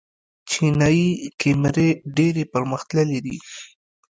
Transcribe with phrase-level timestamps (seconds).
[0.49, 3.37] چینايي کیمرې ډېرې پرمختللې دي.